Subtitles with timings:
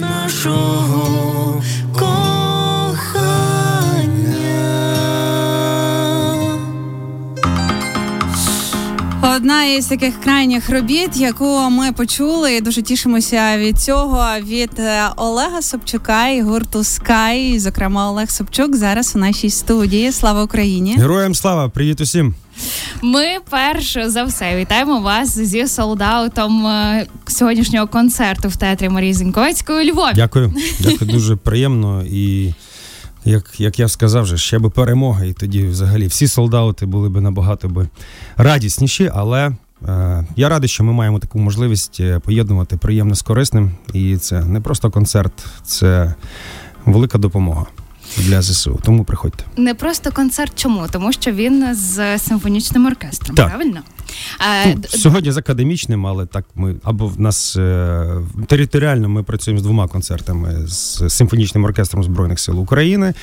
[0.00, 1.62] нашого
[9.36, 14.26] Одна із таких крайніх робіт, яку ми почули, і дуже тішимося від цього.
[14.46, 17.58] Від е, Олега Собчука і гурту Скай.
[17.58, 20.12] Зокрема, Олег Собчук зараз у нашій студії.
[20.12, 20.94] Слава Україні!
[20.96, 21.68] Героям слава!
[21.68, 22.34] Привіт усім!
[23.02, 29.92] Ми перш за все вітаємо вас зі солдаутом е, сьогоднішнього концерту в театрі Марії Зіньковецької
[29.92, 30.12] Львові.
[30.14, 32.54] Дякую, дякую, дуже приємно і.
[33.24, 37.20] Як як я сказав, вже ще би перемога, і тоді взагалі всі солдати були б
[37.20, 37.88] набагато би
[38.36, 39.10] радісніші.
[39.14, 39.50] Але
[39.88, 43.70] е, я радий, що ми маємо таку можливість е, поєднувати приємне з корисним.
[43.92, 45.32] І це не просто концерт,
[45.64, 46.14] це
[46.86, 47.66] велика допомога
[48.16, 48.80] для ЗСУ.
[48.84, 49.44] Тому приходьте.
[49.56, 50.52] Не просто концерт.
[50.56, 50.86] Чому?
[50.92, 53.36] Тому що він з симфонічним оркестром.
[53.36, 53.48] Так.
[53.48, 53.80] Правильно?
[54.66, 58.06] Ну, Сьогодні з академічним, але так ми або в нас е,
[58.46, 63.14] територіально ми працюємо з двома концертами з симфонічним оркестром Збройних сил України.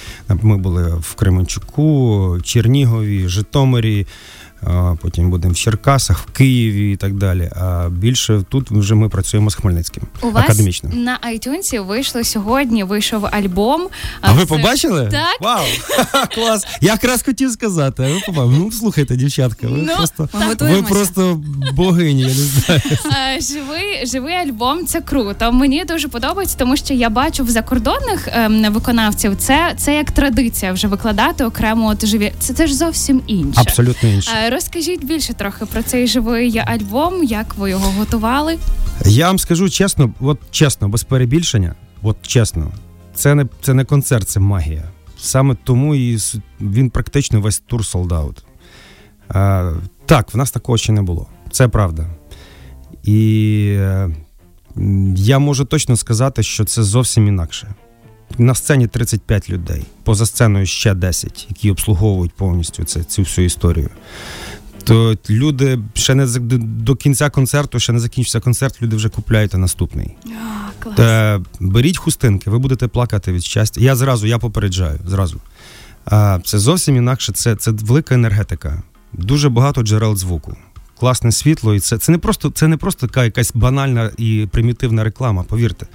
[0.41, 4.07] Ми були в Кременчуку, Чернігові, Житомирі.
[5.01, 7.51] Потім будемо в Черкасах, в Києві і так далі.
[7.55, 10.03] А більше тут вже ми працюємо з Хмельницьким.
[10.21, 11.03] У вас академічним.
[11.03, 12.83] на iTunes вийшло сьогодні.
[12.83, 13.87] Вийшов альбом.
[14.21, 15.09] А ви побачили?
[15.11, 15.41] Так.
[15.41, 15.65] Вау!
[16.35, 16.67] Клас!
[16.81, 18.03] Я якраз хотів сказати.
[18.03, 18.57] А ви побачили?
[18.59, 19.67] Ну слухайте, дівчатка.
[19.67, 21.41] Ви ну, просто ви просто
[21.73, 22.21] богині.
[22.21, 23.41] Я не знаю.
[23.41, 25.51] Живий живий альбом це круто.
[25.51, 29.35] Мені дуже подобається, тому що я бачу в закордонних ем, виконавців.
[29.37, 31.87] Це це як традиція вже викладати окремо.
[31.87, 32.33] От живі.
[32.39, 33.61] Це це ж зовсім інше.
[33.61, 34.31] Абсолютно інше.
[34.49, 38.57] Розкажіть більше трохи про цей живий альбом, як ви його готували?
[39.05, 42.71] Я вам скажу чесно, от чесно, без перебільшення, от чесно,
[43.13, 44.83] це не це не концерт, це магія.
[45.17, 46.17] Саме тому і
[46.61, 48.43] він практично весь тур солдаут.
[50.05, 51.27] Так, в нас такого ще не було.
[51.51, 52.09] Це правда.
[53.03, 54.09] І е,
[55.15, 57.75] я можу точно сказати, що це зовсім інакше.
[58.37, 63.89] На сцені 35 людей, поза сценою ще 10, які обслуговують повністю це, цю всю історію.
[64.83, 66.25] То люди ще не
[66.59, 70.15] до кінця концерту, ще не закінчився концерт, люди вже купляють наступний.
[70.25, 70.95] А, клас.
[70.95, 73.81] Та беріть хустинки, ви будете плакати від щастя.
[73.81, 74.99] Я зразу я попереджаю.
[75.07, 75.39] зразу.
[76.05, 80.57] А, Це зовсім інакше, це це велика енергетика, дуже багато джерел звуку,
[80.99, 81.75] класне світло.
[81.75, 85.87] І це це не просто це не просто така якась банальна і примітивна реклама, повірте.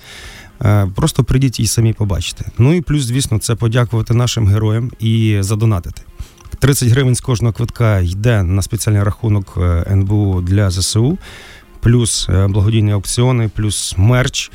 [0.63, 2.45] Е, просто прийдіть і самі побачите.
[2.59, 6.03] Ну і плюс, звісно, це подякувати нашим героям і задонатити.
[6.59, 11.19] 30 гривень з кожного квитка йде на спеціальний рахунок е, НБУ для ЗСУ,
[11.81, 14.51] плюс е, благодійні аукціони, плюс мерч.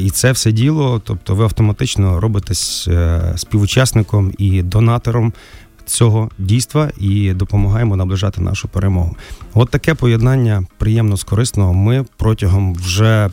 [0.00, 1.02] І це все діло.
[1.04, 2.88] Тобто, ви автоматично робитесь
[3.36, 5.32] співучасником і донатором
[5.86, 9.16] цього дійства і допомагаємо наближати нашу перемогу.
[9.54, 11.74] От таке поєднання приємно з корисного.
[11.74, 13.30] Ми протягом вже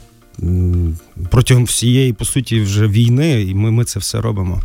[1.29, 4.61] протягом всієї по суті вже війни, і ми, ми це все робимо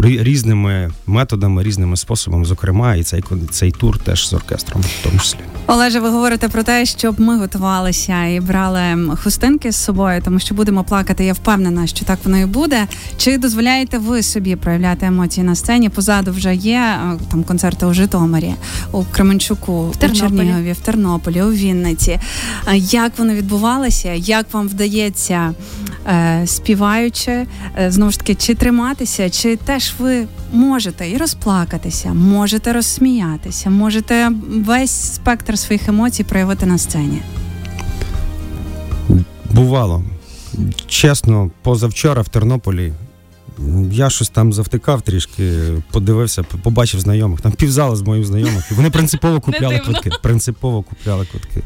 [0.00, 5.38] різними методами, різними способами, зокрема, і цей цей тур теж з оркестром, в тому числі.
[5.66, 8.80] Олеже, ви говорите про те, щоб ми готувалися і брали
[9.22, 11.24] хустинки з собою, тому що будемо плакати.
[11.24, 12.86] Я впевнена, що так воно і буде.
[13.16, 15.88] Чи дозволяєте ви собі проявляти емоції на сцені?
[15.88, 18.54] Позаду вже є е, там концерти у Житомирі,
[18.92, 22.20] у Кременчуку, в у Чернігові, в Тернополі, у Вінниці.
[22.74, 24.12] Як вони відбувалися?
[24.12, 25.54] Як вам вдається
[26.46, 27.46] співаючи,
[27.78, 34.32] е, знову ж таки, чи триматися, чи теж ви можете і розплакатися, можете розсміятися, можете
[34.50, 37.22] весь спектр своїх емоцій проявити на сцені?
[39.50, 40.02] Бувало.
[40.86, 42.92] Чесно, позавчора в Тернополі.
[43.92, 45.52] Я щось там завтикав трішки,
[45.90, 47.40] подивився, побачив знайомих.
[47.40, 48.68] Там півзала з моїх знайомих.
[48.70, 50.10] І вони принципово купляли квитки.
[50.22, 51.62] Принципово купляли квитки.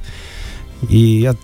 [0.91, 1.35] І я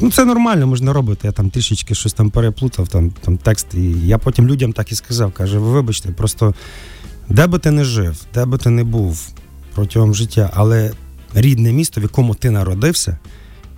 [0.00, 1.26] ну це нормально, можна робити.
[1.26, 3.74] Я там трішечки щось там переплутав, там там текст.
[3.74, 6.54] І я потім людям так і сказав: каже, ви вибачте, просто
[7.28, 9.28] де би ти не жив, де би ти не був
[9.74, 10.92] протягом життя, але
[11.34, 13.18] рідне місто, в якому ти народився,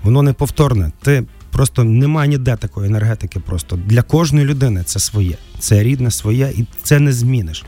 [0.03, 0.93] воно не повторне.
[1.03, 3.41] Ти просто немає ніде такої енергетики.
[3.41, 7.65] Просто для кожної людини це своє, це рідне своє, і це не зміниш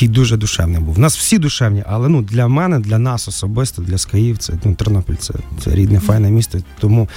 [0.00, 0.98] такий дуже душевний був.
[0.98, 4.74] У нас всі душевні, але ну для мене, для нас особисто, для Скаїв, це ну,
[4.74, 6.58] Тернопіль це, це рідне, файне місто.
[6.78, 7.08] Тому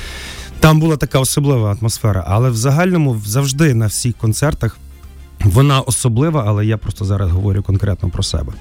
[0.60, 2.24] там була така особлива атмосфера.
[2.28, 4.78] Але в загальному завжди на всіх концертах.
[5.44, 8.54] Вона особлива, але я просто зараз говорю конкретно про себе.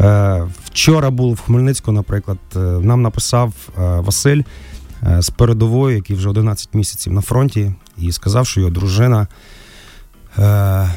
[0.00, 4.42] Е, Вчора був в Хмельницьку, наприклад, е, нам написав е, Василь
[5.02, 9.26] е, з передової, який вже 11 місяців на фронті, і сказав, що його дружина
[10.38, 10.88] е,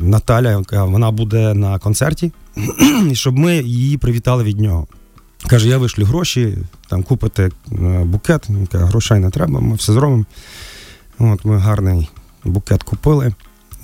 [0.00, 2.32] Наталя, вона буде на концерті,
[3.10, 4.86] і щоб ми її привітали від нього.
[5.46, 6.58] Каже, я вишлю гроші,
[6.88, 10.24] там купити е, букет, каже, грошей не треба, ми все зробимо.
[11.18, 12.08] От Ми гарний
[12.44, 13.34] букет купили.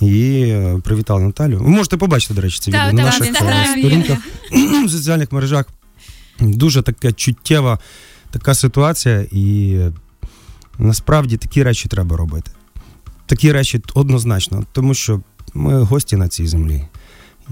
[0.00, 1.58] І е, привітали Наталю.
[1.58, 3.26] Ви можете побачити, до речі, це відео на наших
[3.78, 4.18] сторінках
[4.86, 5.66] в соціальних мережах.
[6.40, 7.78] Дуже така чуттєва
[8.30, 9.78] така ситуація, і
[10.78, 12.50] насправді такі речі треба робити.
[13.26, 15.20] Такі речі однозначно, тому що
[15.54, 16.82] ми гості на цій землі.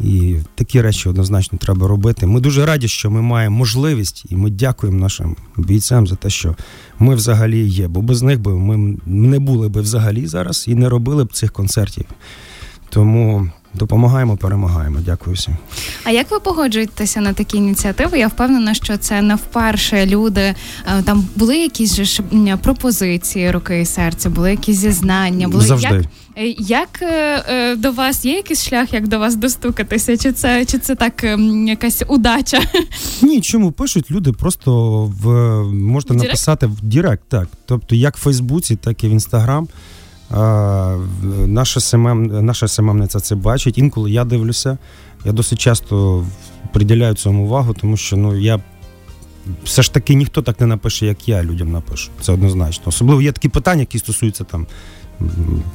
[0.04, 2.26] І такі речі однозначно треба робити.
[2.26, 6.56] Ми дуже раді, що ми маємо можливість, і ми дякуємо нашим бійцям за те, що
[6.98, 7.88] ми взагалі є.
[7.88, 11.52] Бо без них би ми не були б взагалі зараз і не робили б цих
[11.52, 12.04] концертів.
[12.90, 14.98] Тому допомагаємо, перемагаємо.
[15.04, 15.56] Дякую всім.
[16.04, 18.18] А як ви погоджуєтеся на такі ініціативи?
[18.18, 20.54] Я впевнена, що це не вперше люди е,
[21.04, 22.22] там були якісь ж
[22.62, 25.94] пропозиції руки і серця, були якісь зізнання, були Завжди.
[25.94, 26.04] як
[26.58, 30.16] як е, до вас є якийсь шлях, як до вас достукатися?
[30.16, 32.60] Чи це чи це так ем, якась удача?
[33.22, 34.32] Ні, чому пишуть люди?
[34.32, 35.28] Просто в
[35.72, 37.48] можете в написати в Директ, так.
[37.66, 39.68] Тобто, як в Фейсбуці, так і в Інстаграм.
[41.46, 43.78] Наша SMM, наша SMM ниця це бачить.
[43.78, 44.78] Інколи я дивлюся.
[45.24, 46.24] Я досить часто
[46.72, 48.60] приділяю цьому увагу, тому що ну я
[49.64, 52.10] все ж таки ніхто так не напише, як я людям напишу.
[52.20, 52.84] Це однозначно.
[52.86, 54.66] Особливо є такі питання, які стосуються там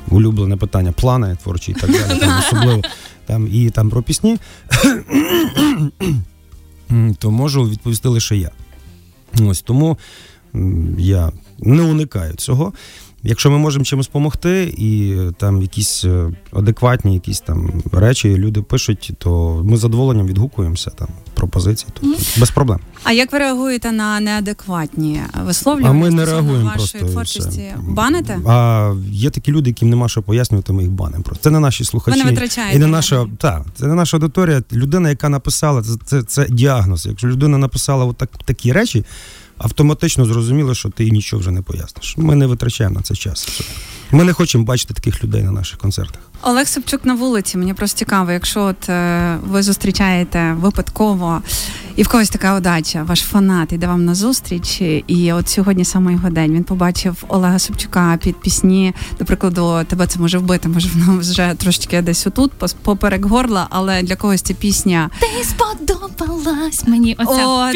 [0.10, 2.20] улюблене питання, плани творчі і так далі.
[2.20, 2.82] Там, Особливо
[3.26, 4.38] там і там про пісні,
[7.20, 8.52] то можу відповісти лише я.
[9.42, 9.98] Ось тому
[10.98, 12.74] я не уникаю цього.
[13.26, 19.12] Якщо ми можемо чимось допомогти, і там якісь е, адекватні, якісь там речі люди пишуть,
[19.18, 22.40] то ми з задоволенням відгукуємося там пропозиції, то mm.
[22.40, 22.80] без проблем.
[23.04, 25.90] А як ви реагуєте на неадекватні висловлювання?
[25.90, 27.74] А ми не реагуємо вашої просто творчості?
[27.88, 28.40] Баните?
[28.48, 31.24] А є такі люди, яким нема що пояснювати, ми їх банимо.
[31.42, 32.18] Це не наші слухачі.
[32.18, 32.76] Ви не витрачаєте.
[32.76, 34.64] І не наша та це не наша аудиторія.
[34.74, 37.06] Людина, яка написала, це це, це діагноз.
[37.06, 39.06] Якщо людина написала отак такі речі
[39.64, 42.16] автоматично зрозуміло, що ти нічого вже не поясниш.
[42.18, 43.62] Ми не витрачаємо на це час.
[44.12, 46.22] Ми не хочемо бачити таких людей на наших концертах.
[46.42, 47.58] Олег Собчук на вулиці.
[47.58, 51.42] Мені просто цікаво, якщо от е, ви зустрічаєте випадково
[51.96, 56.14] і в когось така удача, ваш фанат іде вам на зустріч, і от сьогодні саме
[56.14, 58.94] його день він побачив Олега Собчука під пісні.
[59.20, 62.52] До прикладу, тебе це може вбити, може воно вже трошечки десь отут,
[62.82, 67.16] поперек горла, але для когось ця пісня Ти сподобалась мені.
[67.20, 67.76] Оця От.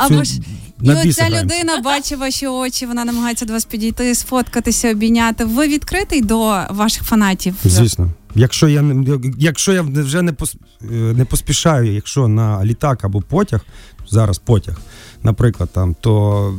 [0.00, 0.40] Або ж
[0.82, 5.44] і оця людина бачить ваші очі, вона намагається до вас підійти, сфоткатися, обійняти.
[5.44, 7.54] Ви відкритий до ваших фанатів?
[7.64, 8.10] Звісно.
[8.34, 8.84] Якщо я
[9.38, 10.32] якщо я вже не
[10.90, 13.60] не поспішаю, якщо на літак або потяг,
[14.08, 14.80] зараз потяг,
[15.22, 16.54] наприклад, там, то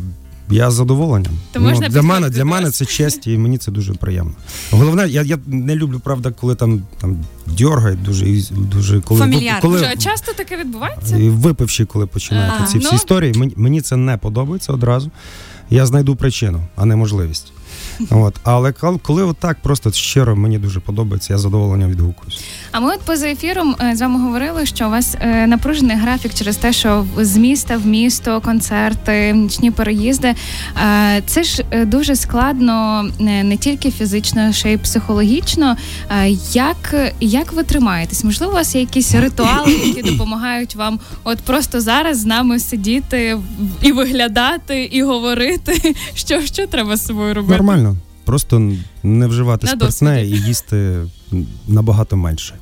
[0.49, 1.33] я з задоволенням.
[1.51, 4.33] То ну, для мене для мене це честь, і мені це дуже приємно.
[4.71, 9.61] Головне, я я не люблю, правда, коли там там дьоргають дуже дуже коли Фамільяр.
[9.61, 11.17] коли Що, часто таке відбувається?
[11.17, 12.95] Випивши, коли починають ці всі ну...
[12.95, 13.33] історії.
[13.33, 15.11] Мені, мені це не подобається одразу.
[15.69, 17.53] Я знайду причину, а не можливість.
[18.09, 22.39] От, Але коли отак просто щиро мені дуже подобається, я задоволення відгукуюсь.
[22.71, 26.33] А ми от поза ефіром е, з вами говорили, що у вас е, напружений графік
[26.33, 30.27] через те, що з міста в місто, концерти, нічні переїзди.
[30.27, 35.77] Е, це ж дуже складно не тільки фізично, ще й психологічно.
[36.53, 38.23] Як як ви тримаєтесь?
[38.23, 43.37] Можливо, у вас є якісь ритуали, які допомагають вам от просто зараз з нами сидіти
[43.81, 47.53] і виглядати, і говорити, що що треба з собою робити?
[47.67, 47.97] Нормально.
[48.25, 48.71] Просто
[49.03, 51.05] не вживати спиртне і їсти
[51.67, 52.55] набагато менше.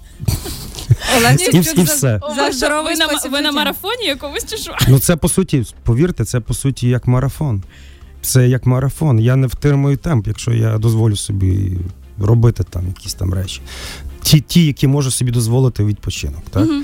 [1.54, 2.22] І, і все.
[2.36, 4.76] За здоровий ви, на, ви на марафоні якомусь чи що?
[4.88, 7.64] Ну це по суті, повірте, це по суті як марафон.
[8.22, 9.20] Це як марафон.
[9.20, 11.78] Я не втримую темп, якщо я дозволю собі
[12.20, 13.62] робити там якісь там речі.
[14.22, 16.44] Ті, ті які можу собі дозволити відпочинок.
[16.50, 16.66] Так?
[16.66, 16.82] Угу.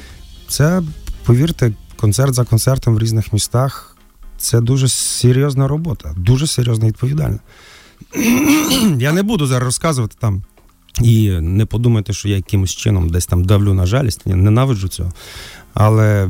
[0.48, 0.82] Це,
[1.24, 3.98] повірте, концерт за концертом в різних містах.
[4.38, 7.40] Це дуже серйозна робота, дуже серйозна і відповідальна.
[8.98, 10.44] Я не буду зараз розказувати там.
[11.02, 14.22] І не подумайте, що я якимось чином десь там давлю на жалість.
[14.26, 15.12] Я ненавиджу цього.
[15.74, 16.30] Але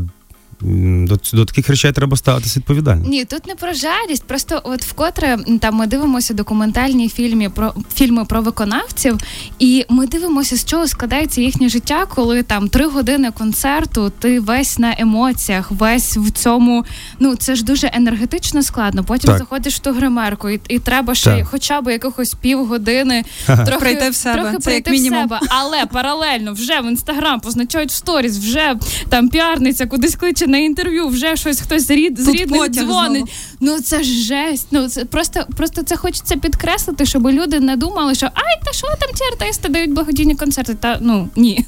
[0.61, 3.09] до до таких речей треба ставитися відповідально.
[3.09, 4.23] Ні, тут не про жалість.
[4.23, 9.17] Просто от вкотре там ми дивимося документальні фільми про фільми про виконавців,
[9.59, 14.79] і ми дивимося, з чого складається їхнє життя, коли там три години концерту, ти весь
[14.79, 16.85] на емоціях, весь в цьому.
[17.19, 19.03] Ну це ж дуже енергетично складно.
[19.03, 19.37] Потім так.
[19.39, 21.47] заходиш в ту гримерку, і і треба ще так.
[21.47, 24.41] хоча б якихось півгодини трохи прийти в себе.
[24.41, 25.39] Трохи це прийти як в себе.
[25.49, 28.75] Але паралельно вже в інстаграм позначають в сторіс, вже
[29.09, 33.31] там піарниця кудись кличе на інтерв'ю, вже щось хтось з рід з рідних дзвонить.
[33.59, 34.67] Ну це ж жесть.
[34.71, 38.87] Ну це просто просто це хочеться підкреслити, щоб люди не думали, що ай, та що
[38.87, 40.73] там ті артисти дають благодійні концерти.
[40.73, 41.65] Та ну ні.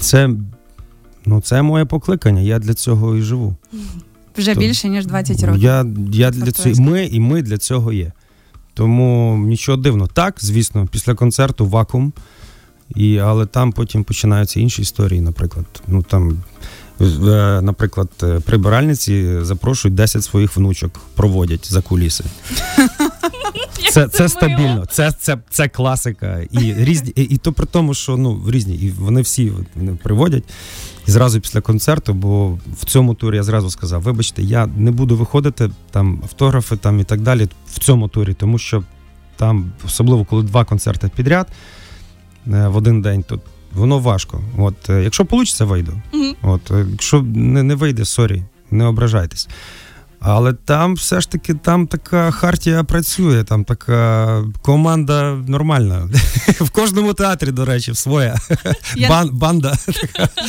[0.00, 0.30] Це
[1.26, 2.40] ну це моє покликання.
[2.40, 3.56] Я для цього і живу.
[4.36, 5.62] Вже То, більше ніж 20 років.
[5.62, 8.12] Я я для цього ми і ми для цього є.
[8.74, 10.10] Тому нічого дивного.
[10.14, 12.12] Так, звісно, після концерту вакуум.
[12.96, 15.66] І, Але там потім починаються інші історії, наприклад.
[15.88, 16.42] Ну там,
[17.62, 22.24] Наприклад, е, прибиральниці запрошують 10 своїх внучок, проводять за куліси.
[23.90, 26.38] Це це стабільно, це це, це класика.
[26.50, 30.44] І різні, і, і то при тому, що ну різні, і вони всі вони приводять
[31.08, 35.16] і зразу після концерту, бо в цьому турі я зразу сказав: вибачте, я не буду
[35.16, 38.82] виходити там автографи там і так далі в цьому турі, тому що
[39.36, 41.46] там, особливо коли два концерти підряд.
[42.46, 43.40] Е, в один день, то
[43.74, 44.40] воно важко.
[44.58, 45.92] От е, якщо вийде, вийду.
[46.12, 46.34] Mm-hmm.
[46.42, 49.48] От е, якщо не не вийде, sorry, не ображайтесь.
[50.24, 56.08] Але там все ж таки там така хартія працює, там така команда нормальна.
[56.60, 58.36] В кожному театрі, до речі, своя
[58.96, 59.08] я...
[59.08, 59.78] Бан, банда.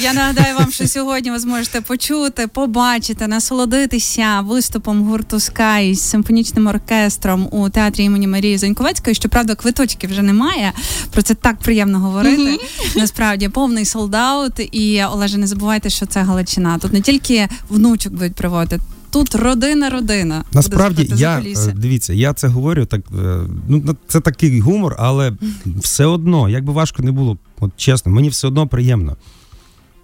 [0.01, 6.67] Я нагадаю вам, що сьогодні ви зможете почути, побачити, насолодитися виступом гурту Sky з симфонічним
[6.67, 9.15] оркестром у театрі імені Марії Заньковецької.
[9.15, 10.73] Щоправда, квиточків вже немає.
[11.11, 12.51] Про це так приємно говорити.
[12.51, 12.97] Mm-hmm.
[12.97, 14.53] Насправді повний солдаут.
[14.71, 16.77] І Олеже, не забувайте, що це Галичина.
[16.77, 18.79] Тут не тільки внучок будуть приводити
[19.13, 20.43] тут родина, родина.
[20.53, 23.01] Насправді я е, дивіться, я це говорю так.
[23.19, 25.33] Е, ну це такий гумор, але
[25.65, 29.17] все одно, як би важко не було, от чесно, мені все одно приємно.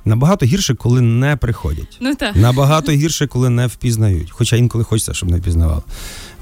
[0.05, 1.97] Набагато гірше, коли не приходять.
[2.01, 2.35] Ну так.
[2.35, 4.31] Набагато гірше, коли не впізнають.
[4.31, 5.81] Хоча інколи хочеться, щоб не впізнавали.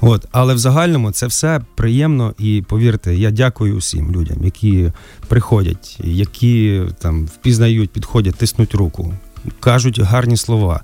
[0.00, 4.92] От, але в загальному це все приємно і повірте, я дякую усім людям, які
[5.28, 9.14] приходять, які там впізнають, підходять, тиснуть руку,
[9.60, 10.80] кажуть гарні слова.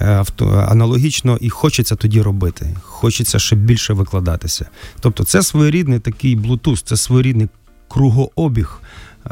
[0.00, 0.24] Е,
[0.68, 2.76] аналогічно і хочеться тоді робити.
[2.82, 4.66] Хочеться ще більше викладатися.
[5.00, 7.48] Тобто, це своєрідний такий блутуз, це своєрідний
[7.88, 9.30] кругообіг е,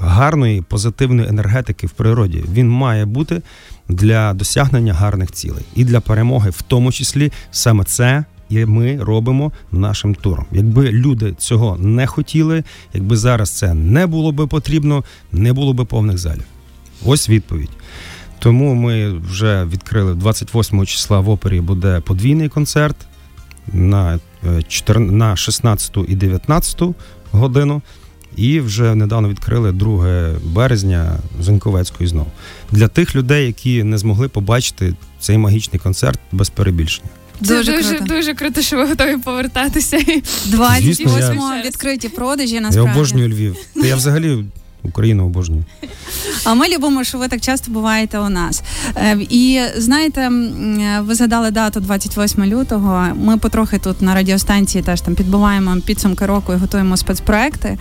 [0.00, 2.44] гарної позитивної енергетики в природі.
[2.52, 3.42] Він має бути
[3.88, 8.24] для досягнення гарних цілей і для перемоги, в тому числі саме це.
[8.48, 10.46] І ми робимо нашим туром.
[10.52, 15.84] Якби люди цього не хотіли, якби зараз це не було би потрібно, не було би
[15.84, 16.44] повних залів.
[17.04, 17.70] Ось відповідь.
[18.40, 22.96] Тому ми вже відкрили 28 числа в опері буде подвійний концерт
[23.72, 24.18] на
[24.68, 26.94] 14, е, на 16 і 19
[27.32, 27.82] годину.
[28.36, 32.30] І вже недавно відкрили 2 березня Заньковецької знову
[32.70, 37.08] для тих людей, які не змогли побачити цей магічний концерт без перебільшення.
[37.46, 38.14] Це дуже дуже круто.
[38.14, 39.98] дуже круто, що ви готові повертатися.
[40.46, 42.60] 28 відкриті продажі.
[42.60, 42.90] Насправді.
[42.90, 43.56] Я обожнюю Львів.
[43.74, 44.44] Я взагалі
[44.82, 45.64] Україну обожнюю.
[46.44, 48.62] А ми любимо, що ви так часто буваєте у нас.
[48.96, 50.30] Е, і знаєте,
[51.00, 53.06] ви згадали дату 28 лютого.
[53.14, 57.78] Ми потрохи тут на радіостанції теж там підбиваємо підсумки року і готуємо спецпроекти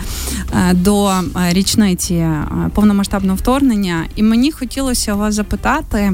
[0.54, 2.28] е, до е, річниці
[2.74, 4.06] повномасштабного вторгнення.
[4.16, 6.14] І мені хотілося вас запитати.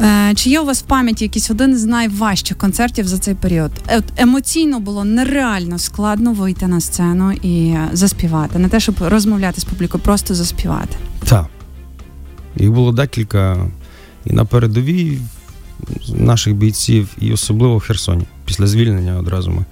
[0.00, 3.70] Е, чи є у вас в пам'яті якийсь один з найважчих концертів за цей період?
[3.88, 9.64] Е, емоційно було нереально складно вийти на сцену і заспівати, не те, щоб розмовляти з
[9.64, 10.96] публікою, просто заспівати.
[11.24, 11.46] Так.
[12.56, 13.70] Їх було декілька
[14.24, 15.18] і на передовій
[16.08, 18.24] наших бійців, і особливо в Херсоні.
[18.44, 19.64] Після звільнення одразу ми.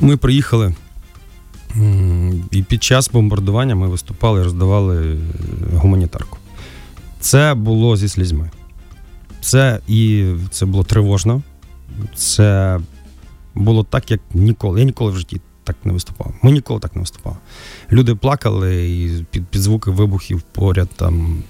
[0.00, 0.74] Ми приїхали.
[2.50, 5.18] І під час бомбардування ми виступали, роздавали
[5.74, 6.38] гуманітарку.
[7.20, 8.50] Це було зі слізьми.
[9.44, 11.42] Це і це було тривожно.
[12.14, 12.80] Це
[13.54, 14.80] було так, як ніколи.
[14.80, 16.34] Я ніколи в житті так не виступав.
[16.42, 17.36] Ми ніколи так не виступали.
[17.92, 21.42] Люди плакали і під під звуки вибухів поряд там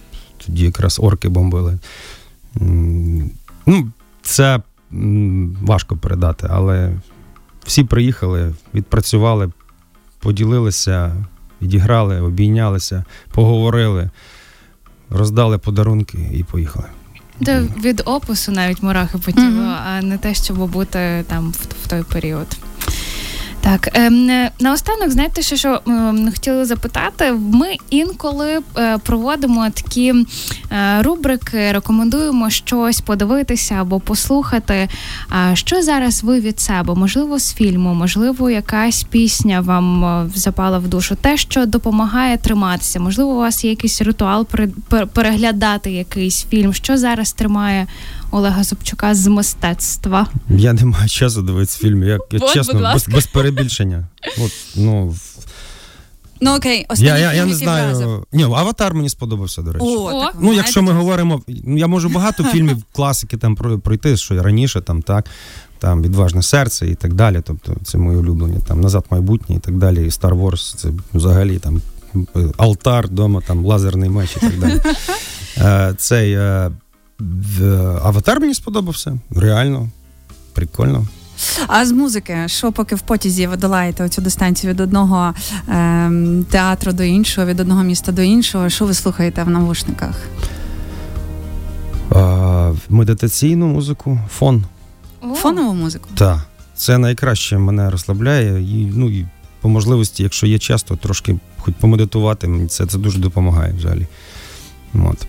[0.47, 1.79] тоді якраз орки бомбили.
[3.67, 4.63] Ну, Це
[5.63, 6.93] важко передати, але
[7.65, 9.51] всі приїхали, відпрацювали,
[10.19, 11.27] поділилися,
[11.63, 14.11] відіграли, обійнялися, поговорили,
[15.11, 16.89] роздали подарунки і поїхали.
[17.41, 19.81] Де від опису навіть мурахи по тілу, mm-hmm.
[19.87, 22.47] а не те, щоб бути там в, в той період.
[23.65, 27.33] Так, ем, наостанок, знаєте, що що ем, хотіли запитати?
[27.33, 30.15] Ми інколи е, проводимо такі
[30.73, 34.89] е, рубрики, рекомендуємо щось подивитися або послухати.
[35.29, 36.95] А що зараз ви від себе?
[36.95, 43.01] Можливо, з фільму, можливо, якась пісня вам е, запала в душу, те, що допомагає триматися.
[43.01, 44.47] Можливо, у вас є якийсь ритуал
[45.13, 46.75] переглядати якийсь фільм.
[46.75, 47.87] Що зараз тримає
[48.35, 50.27] Олега Собчука з мистецтва.
[50.49, 52.07] Я не маю часу дивитися фільми.
[52.07, 54.09] Я, я вот, чесно, без, без перебільшення.
[54.39, 55.15] От, ну,
[56.41, 57.87] Ну окей, останній я, я, я не знаю.
[57.87, 58.27] Вразив.
[58.33, 59.87] Ні, аватар мені сподобався, до речі.
[59.87, 64.43] О, так, ну, якщо ми говоримо, ну, я можу багато фільмів класики там пройти, що
[64.43, 65.27] раніше там так.
[65.79, 67.43] Там відважне серце і так далі.
[67.45, 68.59] Тобто це мої улюблені.
[68.67, 70.07] Там назад майбутнє і так далі.
[70.07, 71.83] І Star Wars, це взагалі там
[72.57, 74.81] алтар, дома, там лазерний меч і так далі.
[75.59, 76.71] Е, цей е,
[78.03, 79.19] Аватар мені сподобався.
[79.31, 79.89] Реально,
[80.53, 81.07] прикольно.
[81.67, 85.35] А з музики, що поки в потязі ви долаєте оцю дистанцію від одного
[85.69, 86.11] е,
[86.51, 90.15] театру до іншого, від одного міста до іншого, що ви слухаєте в навушниках?
[92.11, 94.65] А, медитаційну музику, фон.
[95.23, 96.09] О, Фонову музику?
[96.15, 96.39] Так.
[96.77, 98.63] Це найкраще мене розслабляє.
[98.63, 99.27] І, ну, і
[99.61, 104.07] по можливості, якщо є час, то трошки хоч помедитувати, мені це, це дуже допомагає взагалі.
[104.95, 105.27] От.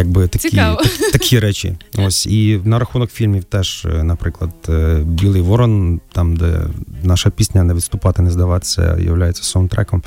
[0.00, 1.76] Якби такі, так- такі речі.
[1.98, 2.26] Ось.
[2.26, 6.60] І на рахунок фільмів теж, е, наприклад, е, Білий Ворон, там, де
[7.02, 10.02] наша пісня не відступати, не здаватися, є саундтреком.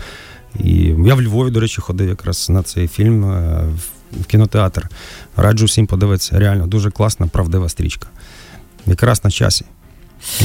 [0.59, 0.73] І
[1.05, 3.63] я в Львові, до речі, ходив якраз на цей фільм е,
[4.21, 4.89] в- кінотеатр.
[5.37, 6.39] Раджу всім подивитися.
[6.39, 8.07] Реально дуже класна, правдива стрічка.
[8.85, 9.65] Якраз на часі.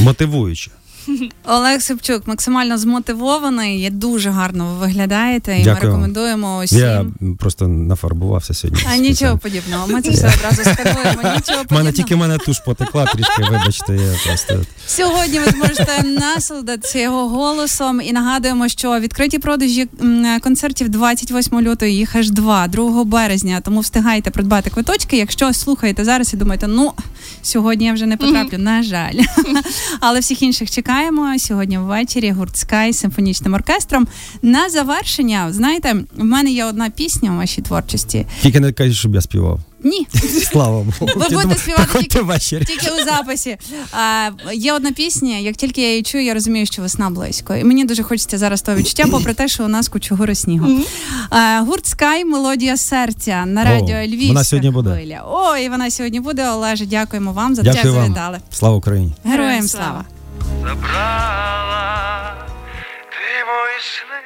[0.03, 0.71] Мотивуюче.
[1.45, 3.81] Олег Сипчук максимально змотивований.
[3.81, 6.79] є Дуже гарно ви виглядаєте, і ми рекомендуємо усім.
[6.79, 7.07] Я
[7.39, 8.83] просто нафарбувався сьогодні.
[8.93, 9.87] А нічого подібного.
[9.89, 11.23] Ми це все одразу скануємо.
[11.23, 11.65] Нічого У подібного.
[11.71, 14.61] мене тільки в мене туш потекла трішки, вибачте, я просто.
[14.87, 16.03] Сьогодні ви зможете
[16.37, 19.89] насолодитися його голосом і нагадуємо, що відкриті продажі
[20.43, 23.61] концертів 28 лютого, їх аж два, 2 березня.
[23.65, 25.17] Тому встигайте придбати квиточки.
[25.17, 26.93] Якщо слухаєте зараз і думаєте, ну
[27.43, 29.15] сьогодні я вже не потраплю, на жаль.
[30.01, 31.39] Але всіх інших чекаємо.
[31.39, 34.07] Сьогодні ввечері гурт Sky з симфонічним оркестром.
[34.43, 38.27] На завершення, знаєте, в мене є одна пісня у вашій творчості.
[38.43, 39.61] Тільки не кажіть, щоб я співав.
[39.85, 40.07] Ні,
[40.53, 41.13] Слава Богу.
[41.17, 42.65] Ви будете співати Приходьте.
[42.65, 43.57] Тільки у записі.
[43.93, 47.57] А, є одна пісня, як тільки я її чую, я розумію, що весна близько.
[47.57, 50.69] І мені дуже хочеться зараз того відчуття, попри те, що у нас кучугури снігу.
[51.31, 54.91] А, гурт Скай, мелодія серця на О, радіо Львівська вона сьогодні буде.
[54.91, 55.23] хвиля.
[55.27, 56.49] О, і вона сьогодні буде.
[56.49, 58.39] Олеже, дякуємо вам за те, що завітали.
[58.51, 59.13] Слава Україні.
[59.25, 60.05] Героям Героям слава!
[60.69, 62.35] Забрала
[63.11, 64.18] ти мої сни.